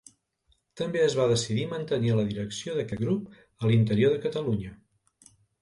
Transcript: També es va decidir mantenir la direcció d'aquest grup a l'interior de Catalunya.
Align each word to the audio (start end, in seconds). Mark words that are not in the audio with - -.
També 0.79 1.01
es 1.07 1.17
va 1.19 1.27
decidir 1.31 1.67
mantenir 1.75 2.15
la 2.21 2.25
direcció 2.31 2.79
d'aquest 2.79 3.05
grup 3.05 3.39
a 3.67 3.73
l'interior 3.73 4.17
de 4.17 4.25
Catalunya. 4.29 4.77